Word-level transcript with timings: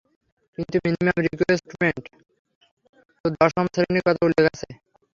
কিন্তু 0.57 0.75
মিনিমাম 0.83 1.17
রিকুয়েরমেন্টে 1.25 2.11
তো 3.19 3.27
দশম 3.35 3.65
শ্রেণীর 3.73 4.03
কথা 4.07 4.21
উল্লেখ 4.27 4.45
আছে। 4.53 4.69